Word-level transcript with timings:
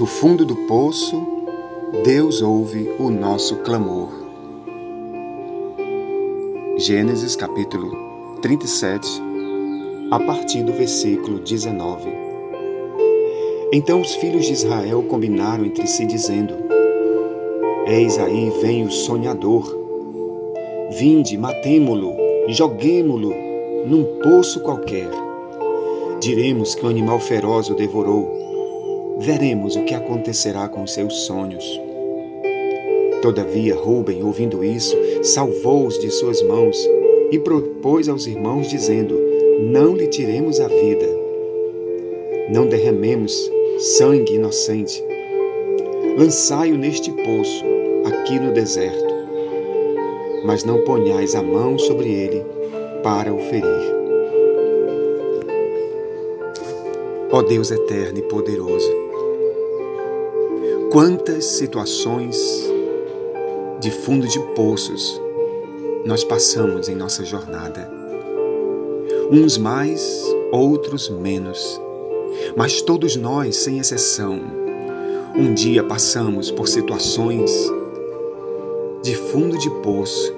Do 0.00 0.06
fundo 0.06 0.46
do 0.46 0.56
poço, 0.56 1.14
Deus 2.02 2.40
ouve 2.40 2.90
o 2.98 3.10
nosso 3.10 3.56
clamor. 3.56 4.08
Gênesis 6.78 7.36
capítulo 7.36 7.94
37, 8.40 9.06
a 10.10 10.18
partir 10.18 10.62
do 10.62 10.72
versículo 10.72 11.40
19. 11.40 12.08
Então 13.70 14.00
os 14.00 14.14
filhos 14.14 14.46
de 14.46 14.54
Israel 14.54 15.02
combinaram 15.02 15.66
entre 15.66 15.86
si, 15.86 16.06
dizendo: 16.06 16.54
Eis 17.86 18.16
aí 18.16 18.50
vem 18.62 18.84
o 18.84 18.90
sonhador. 18.90 19.70
Vinde, 20.92 21.36
matemo-lo, 21.36 22.14
joguemo-lo 22.48 23.34
num 23.84 24.18
poço 24.22 24.60
qualquer. 24.60 25.10
Diremos 26.20 26.74
que 26.74 26.86
o 26.86 26.88
animal 26.88 27.20
feroz 27.20 27.68
o 27.68 27.74
devorou. 27.74 28.49
Veremos 29.22 29.76
o 29.76 29.84
que 29.84 29.94
acontecerá 29.94 30.66
com 30.66 30.86
seus 30.86 31.12
sonhos. 31.26 31.78
Todavia, 33.20 33.74
Ruben, 33.74 34.24
ouvindo 34.24 34.64
isso, 34.64 34.96
salvou-os 35.22 35.98
de 35.98 36.10
suas 36.10 36.42
mãos 36.42 36.76
e 37.30 37.38
propôs 37.38 38.08
aos 38.08 38.26
irmãos, 38.26 38.68
dizendo: 38.68 39.14
Não 39.60 39.94
lhe 39.94 40.06
tiremos 40.06 40.58
a 40.58 40.68
vida, 40.68 41.06
não 42.50 42.66
derramemos 42.66 43.50
sangue 43.78 44.36
inocente. 44.36 45.04
Lançai-o 46.16 46.78
neste 46.78 47.10
poço, 47.10 47.64
aqui 48.06 48.40
no 48.40 48.54
deserto, 48.54 49.14
mas 50.46 50.64
não 50.64 50.82
ponhais 50.82 51.34
a 51.34 51.42
mão 51.42 51.78
sobre 51.78 52.08
ele 52.08 52.42
para 53.02 53.32
o 53.34 53.38
ferir. 53.38 54.00
Ó 57.32 57.42
Deus 57.42 57.70
eterno 57.70 58.18
e 58.18 58.22
poderoso, 58.22 58.99
quantas 60.90 61.44
situações 61.44 62.36
de 63.80 63.92
fundo 63.92 64.26
de 64.26 64.40
poços 64.56 65.20
nós 66.04 66.24
passamos 66.24 66.88
em 66.88 66.96
nossa 66.96 67.24
jornada. 67.24 67.88
Uns 69.30 69.56
mais, 69.56 70.20
outros 70.50 71.08
menos. 71.08 71.80
Mas 72.56 72.82
todos 72.82 73.14
nós, 73.14 73.54
sem 73.54 73.78
exceção, 73.78 74.40
um 75.36 75.54
dia 75.54 75.84
passamos 75.84 76.50
por 76.50 76.66
situações 76.66 77.52
de 79.00 79.14
fundo 79.14 79.56
de 79.58 79.70
poço, 79.82 80.34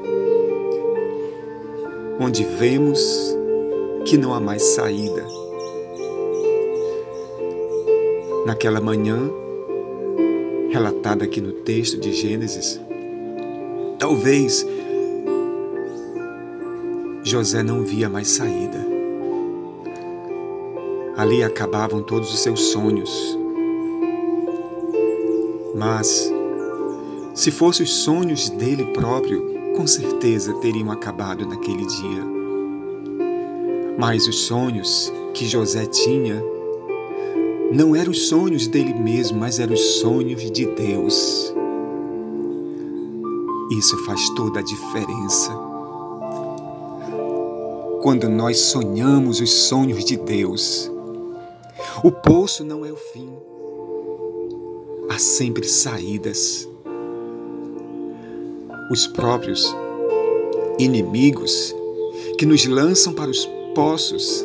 onde 2.21 2.45
vemos 2.45 3.35
que 4.05 4.19
não 4.19 4.35
há 4.35 4.41
mais 4.41 4.63
saída. 4.63 5.27
Naquela 8.45 8.81
manhã, 8.81 9.31
relatada 10.73 11.25
aqui 11.25 11.41
no 11.41 11.53
texto 11.53 12.01
de 12.01 12.13
Gênesis, 12.13 12.81
Talvez 14.03 14.67
José 17.23 17.63
não 17.63 17.85
via 17.85 18.09
mais 18.09 18.27
saída. 18.27 18.85
Ali 21.17 21.45
acabavam 21.45 22.03
todos 22.03 22.35
os 22.35 22.41
seus 22.41 22.61
sonhos. 22.73 23.39
Mas, 25.77 26.33
se 27.33 27.53
fossem 27.53 27.85
os 27.85 27.93
sonhos 27.93 28.51
dele 28.51 28.87
próprio, 28.87 29.73
com 29.77 29.87
certeza 29.87 30.53
teriam 30.55 30.91
acabado 30.91 31.47
naquele 31.47 31.87
dia. 31.87 32.25
Mas 33.97 34.27
os 34.27 34.47
sonhos 34.47 35.13
que 35.33 35.47
José 35.47 35.87
tinha 35.87 36.43
não 37.73 37.97
eram 37.97 38.11
os 38.11 38.29
sonhos 38.29 38.67
dele 38.67 38.93
mesmo, 38.93 39.39
mas 39.41 39.59
eram 39.59 39.73
os 39.73 39.81
sonhos 40.01 40.51
de 40.51 40.67
Deus. 40.67 41.55
Isso 43.71 43.97
faz 44.05 44.29
toda 44.31 44.61
a 44.61 44.63
diferença. 44.63 45.51
Quando 48.03 48.29
nós 48.29 48.59
sonhamos 48.59 49.41
os 49.41 49.51
sonhos 49.51 50.05
de 50.05 50.19
Deus, 50.19 50.91
o 52.05 52.13
poço 52.13 52.63
não 52.63 52.85
é 52.85 52.93
o 52.93 52.97
fim. 52.97 53.31
Há 55.09 55.19
sempre 55.19 55.67
saídas. 55.67 56.69
Os 58.91 59.07
próprios 59.07 59.75
inimigos 60.79 61.75
que 62.39 62.45
nos 62.45 62.67
lançam 62.67 63.15
para 63.15 63.31
os 63.31 63.49
poços, 63.75 64.45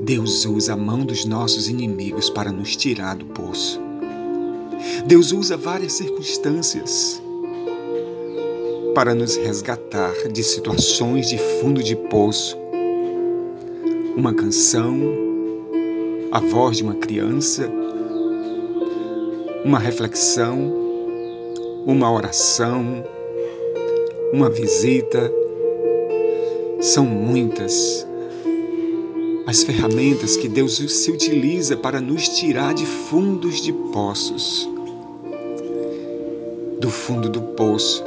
Deus 0.00 0.46
usa 0.46 0.74
a 0.74 0.76
mão 0.76 1.04
dos 1.04 1.24
nossos 1.24 1.68
inimigos 1.68 2.30
para 2.30 2.52
nos 2.52 2.76
tirar 2.76 3.16
do 3.16 3.26
poço. 3.26 3.80
Deus 5.06 5.32
usa 5.32 5.56
várias 5.56 5.94
circunstâncias 5.94 7.20
para 8.94 9.14
nos 9.14 9.36
resgatar 9.36 10.28
de 10.28 10.42
situações 10.42 11.28
de 11.28 11.38
fundo 11.38 11.82
de 11.82 11.96
poço. 11.96 12.56
Uma 14.16 14.32
canção, 14.32 14.96
a 16.30 16.38
voz 16.38 16.76
de 16.76 16.84
uma 16.84 16.94
criança, 16.94 17.68
uma 19.64 19.80
reflexão, 19.80 20.72
uma 21.84 22.10
oração, 22.10 23.04
uma 24.32 24.48
visita. 24.48 25.32
São 26.80 27.04
muitas 27.04 28.07
as 29.48 29.62
ferramentas 29.62 30.36
que 30.36 30.46
Deus 30.46 30.76
se 30.76 31.10
utiliza 31.10 31.74
para 31.74 32.02
nos 32.02 32.28
tirar 32.28 32.74
de 32.74 32.84
fundos 32.84 33.62
de 33.62 33.72
poços, 33.72 34.68
do 36.78 36.90
fundo 36.90 37.30
do 37.30 37.40
poço 37.40 38.04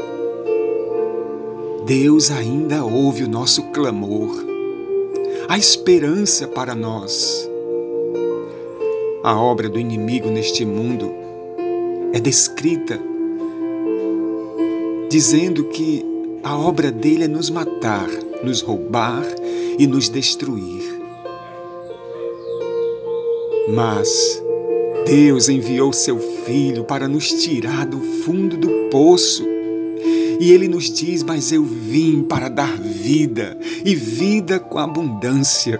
Deus 1.85 2.30
ainda 2.30 2.85
ouve 2.85 3.24
o 3.24 3.28
nosso 3.28 3.63
clamor, 3.72 4.30
a 5.50 5.57
esperança 5.57 6.47
para 6.47 6.75
nós. 6.75 7.50
A 9.24 9.35
obra 9.35 9.68
do 9.68 9.80
inimigo 9.80 10.30
neste 10.30 10.63
mundo 10.63 11.12
é 12.13 12.19
descrita 12.19 13.00
dizendo 15.09 15.66
que 15.66 16.06
a 16.44 16.56
obra 16.56 16.91
dele 16.91 17.24
é 17.24 17.28
nos 17.28 17.50
matar, 17.50 18.07
nos 18.44 18.62
roubar 18.62 19.25
e 19.78 19.88
nos 19.88 20.07
destruir. 20.07 21.00
Mas 23.69 24.41
Deus 25.05 25.49
enviou 25.49 25.94
seu 25.94 26.19
Filho 26.19 26.83
para 26.83 27.07
nos 27.07 27.29
tirar 27.44 27.85
do 27.85 27.99
fundo 27.99 28.57
do 28.57 28.89
poço 28.89 29.45
e 30.41 30.51
ele 30.51 30.67
nos 30.67 30.91
diz: 30.91 31.22
Mas 31.22 31.51
eu 31.51 31.63
vim 31.63 32.23
para 32.23 32.50
dar 32.50 32.75
vida 32.75 33.55
e 33.85 33.94
vida 33.95 34.59
com 34.59 34.79
abundância. 34.79 35.79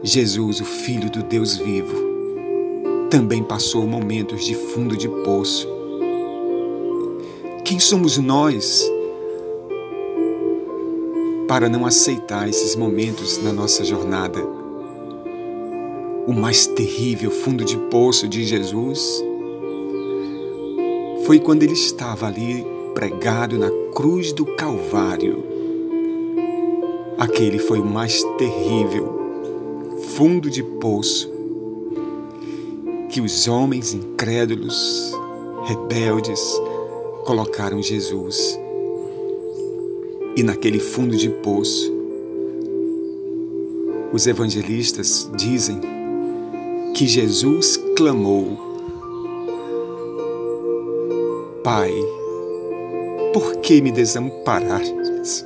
Jesus, 0.00 0.60
o 0.60 0.64
Filho 0.64 1.10
do 1.10 1.24
Deus 1.24 1.56
vivo, 1.56 1.96
também 3.10 3.42
passou 3.42 3.84
momentos 3.84 4.44
de 4.44 4.54
fundo 4.54 4.96
de 4.96 5.08
poço. 5.08 5.66
Quem 7.64 7.80
somos 7.80 8.16
nós 8.16 8.88
para 11.48 11.68
não 11.68 11.84
aceitar 11.84 12.48
esses 12.48 12.76
momentos 12.76 13.42
na 13.42 13.52
nossa 13.52 13.82
jornada? 13.84 14.53
O 16.26 16.32
mais 16.32 16.66
terrível 16.66 17.30
fundo 17.30 17.62
de 17.66 17.76
poço 17.76 18.26
de 18.26 18.44
Jesus 18.44 19.22
foi 21.26 21.38
quando 21.38 21.62
ele 21.62 21.74
estava 21.74 22.26
ali 22.26 22.64
pregado 22.94 23.58
na 23.58 23.70
cruz 23.94 24.32
do 24.32 24.46
Calvário. 24.56 25.44
Aquele 27.18 27.58
foi 27.58 27.78
o 27.78 27.84
mais 27.84 28.22
terrível 28.38 29.12
fundo 30.16 30.48
de 30.48 30.62
poço 30.62 31.30
que 33.10 33.20
os 33.20 33.46
homens 33.46 33.92
incrédulos, 33.92 35.12
rebeldes, 35.66 36.40
colocaram 37.26 37.82
Jesus. 37.82 38.58
E 40.34 40.42
naquele 40.42 40.80
fundo 40.80 41.16
de 41.16 41.28
poço, 41.28 41.92
os 44.10 44.26
evangelistas 44.26 45.30
dizem 45.36 45.93
que 46.94 47.08
Jesus 47.08 47.76
clamou 47.96 48.56
Pai, 51.64 51.92
por 53.32 53.56
que 53.56 53.80
me 53.80 53.90
desamparastes? 53.90 55.44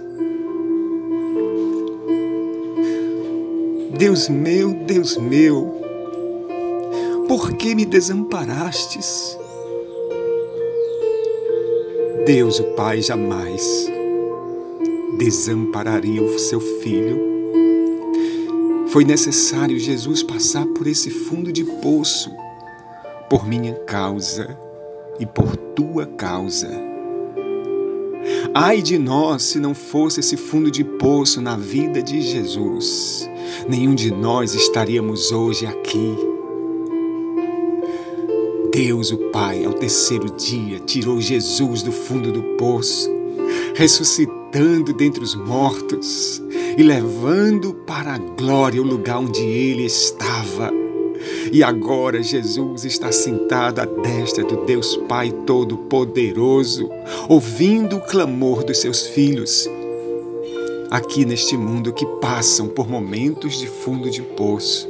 Deus 3.96 4.28
meu, 4.28 4.74
Deus 4.74 5.16
meu, 5.16 5.80
por 7.26 7.52
que 7.52 7.74
me 7.74 7.86
desamparastes? 7.86 9.38
Deus, 12.26 12.60
o 12.60 12.64
Pai, 12.74 13.00
jamais 13.00 13.90
desampararia 15.16 16.22
o 16.22 16.38
seu 16.38 16.60
filho. 16.60 17.37
Foi 18.90 19.04
necessário 19.04 19.78
Jesus 19.78 20.22
passar 20.22 20.64
por 20.66 20.86
esse 20.86 21.10
fundo 21.10 21.52
de 21.52 21.62
poço, 21.62 22.30
por 23.28 23.46
minha 23.46 23.74
causa 23.74 24.58
e 25.20 25.26
por 25.26 25.54
tua 25.56 26.06
causa. 26.06 26.70
Ai 28.54 28.80
de 28.80 28.98
nós 28.98 29.42
se 29.42 29.58
não 29.58 29.74
fosse 29.74 30.20
esse 30.20 30.38
fundo 30.38 30.70
de 30.70 30.82
poço 30.82 31.40
na 31.40 31.54
vida 31.54 32.02
de 32.02 32.22
Jesus. 32.22 33.28
Nenhum 33.68 33.94
de 33.94 34.10
nós 34.10 34.54
estaríamos 34.54 35.32
hoje 35.32 35.66
aqui. 35.66 36.16
Deus, 38.72 39.10
o 39.10 39.18
Pai, 39.30 39.64
ao 39.64 39.74
terceiro 39.74 40.30
dia, 40.30 40.78
tirou 40.78 41.20
Jesus 41.20 41.82
do 41.82 41.92
fundo 41.92 42.32
do 42.32 42.42
poço, 42.56 43.10
ressuscitando 43.78 44.92
dentre 44.92 45.22
os 45.22 45.36
mortos 45.36 46.42
e 46.76 46.82
levando 46.82 47.72
para 47.72 48.14
a 48.14 48.18
glória 48.18 48.82
o 48.82 48.84
lugar 48.84 49.20
onde 49.20 49.40
ele 49.40 49.84
estava. 49.84 50.72
E 51.52 51.62
agora 51.62 52.20
Jesus 52.20 52.84
está 52.84 53.12
sentado 53.12 53.78
à 53.78 53.84
destra 53.84 54.42
do 54.42 54.64
Deus 54.64 54.96
Pai 55.08 55.30
Todo-Poderoso, 55.46 56.90
ouvindo 57.28 57.98
o 57.98 58.00
clamor 58.00 58.64
dos 58.64 58.78
seus 58.78 59.06
filhos. 59.06 59.70
Aqui 60.90 61.24
neste 61.24 61.56
mundo 61.56 61.92
que 61.92 62.04
passam 62.20 62.66
por 62.66 62.88
momentos 62.88 63.60
de 63.60 63.68
fundo 63.68 64.10
de 64.10 64.22
poço. 64.22 64.88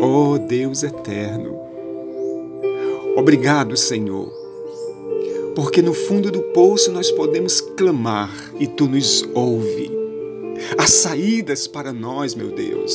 Oh 0.00 0.36
Deus 0.36 0.82
eterno, 0.82 1.56
obrigado, 3.16 3.76
Senhor, 3.76 4.41
porque 5.54 5.82
no 5.82 5.92
fundo 5.92 6.30
do 6.30 6.42
poço 6.42 6.90
nós 6.90 7.10
podemos 7.10 7.60
clamar 7.60 8.30
e 8.58 8.66
tu 8.66 8.86
nos 8.86 9.28
ouve. 9.34 9.90
Há 10.78 10.86
saídas 10.86 11.66
para 11.66 11.92
nós, 11.92 12.34
meu 12.34 12.50
Deus. 12.50 12.94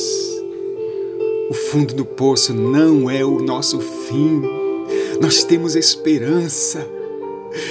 O 1.50 1.54
fundo 1.54 1.94
do 1.94 2.04
poço 2.04 2.52
não 2.52 3.10
é 3.10 3.24
o 3.24 3.40
nosso 3.40 3.80
fim. 3.80 4.42
Nós 5.20 5.44
temos 5.44 5.76
esperança. 5.76 6.86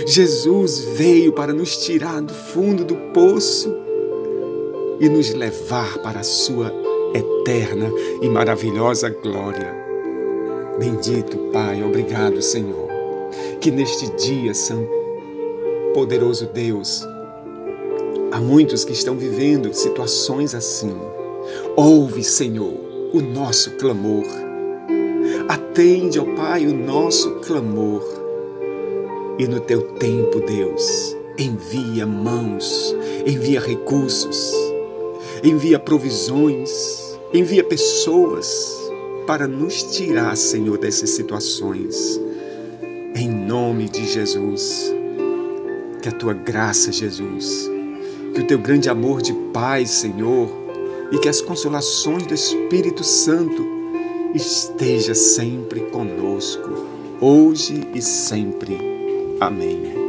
Jesus 0.06 0.80
veio 0.96 1.32
para 1.32 1.54
nos 1.54 1.78
tirar 1.78 2.22
do 2.22 2.34
fundo 2.34 2.84
do 2.84 2.96
poço 3.14 3.74
e 5.00 5.08
nos 5.08 5.34
levar 5.34 6.00
para 6.00 6.22
a 6.22 6.24
sua 6.24 6.74
eterna 7.14 7.92
e 8.22 8.30
maravilhosa 8.30 9.10
glória. 9.10 9.76
Bendito 10.80 11.38
Pai, 11.52 11.84
obrigado, 11.84 12.42
Senhor, 12.42 12.87
que 13.68 13.72
neste 13.72 14.10
dia, 14.16 14.54
Santo, 14.54 14.90
poderoso 15.94 16.46
Deus, 16.46 17.06
Há 18.32 18.40
muitos 18.40 18.86
que 18.86 18.94
estão 18.94 19.18
vivendo 19.18 19.74
situações 19.74 20.54
assim. 20.54 20.96
Ouve, 21.76 22.24
Senhor, 22.24 22.74
o 23.14 23.20
nosso 23.20 23.72
clamor. 23.72 24.26
Atende, 25.50 26.20
ó 26.20 26.24
Pai, 26.36 26.66
o 26.66 26.74
nosso 26.74 27.40
clamor. 27.40 28.04
E 29.38 29.48
no 29.48 29.60
teu 29.60 29.82
tempo, 29.94 30.40
Deus, 30.40 31.18
envia 31.38 32.06
mãos, 32.06 32.96
envia 33.26 33.60
recursos, 33.60 34.54
envia 35.44 35.80
provisões, 35.80 37.18
envia 37.34 37.64
pessoas 37.64 38.78
para 39.26 39.48
nos 39.48 39.84
tirar, 39.84 40.38
Senhor, 40.38 40.78
dessas 40.78 41.10
situações. 41.10 42.27
Em 43.18 43.28
nome 43.28 43.90
de 43.90 44.06
Jesus. 44.06 44.94
Que 46.04 46.10
a 46.10 46.12
tua 46.12 46.36
graça, 46.36 46.92
Jesus, 46.92 47.68
que 48.36 48.42
o 48.42 48.46
teu 48.46 48.60
grande 48.60 48.90
amor 48.90 49.24
de 49.24 49.34
Pai, 49.52 49.88
Senhor, 49.88 50.48
e 51.12 51.18
que 51.18 51.28
as 51.28 51.42
consolações 51.42 52.28
do 52.28 52.36
Espírito 52.36 53.04
Santo 53.04 53.66
esteja 54.36 55.16
sempre 55.16 55.80
conosco, 55.90 56.70
hoje 57.20 57.88
e 57.92 58.04
sempre. 58.04 58.78
Amém. 59.40 60.07